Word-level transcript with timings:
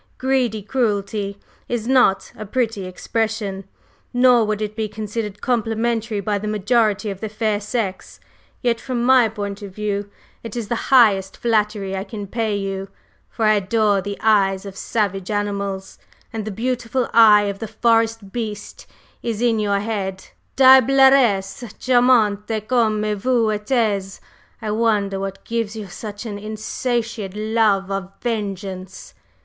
'Greedy 0.17 0.63
cruelty' 0.63 1.37
is 1.69 1.87
not 1.87 2.31
a 2.35 2.43
pretty 2.43 2.85
expression, 2.87 3.65
nor 4.11 4.43
would 4.43 4.59
it 4.59 4.75
be 4.75 4.89
considered 4.89 5.41
complimentary 5.41 6.19
by 6.19 6.39
the 6.39 6.47
majority 6.47 7.11
of 7.11 7.21
the 7.21 7.29
fair 7.29 7.59
sex. 7.61 8.19
Yet, 8.63 8.81
from 8.81 9.03
my 9.05 9.29
point 9.29 9.61
of 9.61 9.75
view, 9.75 10.09
it 10.41 10.55
is 10.55 10.69
the 10.69 10.89
highest 10.89 11.37
flattery 11.37 11.95
I 11.95 12.03
can 12.03 12.25
pay 12.25 12.55
you, 12.57 12.89
for 13.29 13.45
I 13.45 13.53
adore 13.53 14.01
the 14.01 14.17
eyes 14.21 14.65
of 14.65 14.75
savage 14.75 15.29
animals, 15.29 15.99
and 16.33 16.45
the 16.45 16.49
beautiful 16.49 17.07
eye 17.13 17.43
of 17.43 17.59
the 17.59 17.67
forest 17.67 18.31
beast 18.31 18.87
is 19.21 19.39
in 19.39 19.59
your 19.59 19.81
head, 19.81 20.29
diableresse 20.57 21.63
charmante 21.77 22.61
comme 22.67 23.03
vous 23.17 23.51
êtes! 23.55 24.19
I 24.63 24.71
wonder 24.71 25.19
what 25.19 25.45
gives 25.45 25.75
you 25.75 25.85
such 25.89 26.25
an 26.25 26.39
insatiate 26.39 27.35
love 27.35 27.91
of 27.91 28.09
vengeance?" 28.19 29.13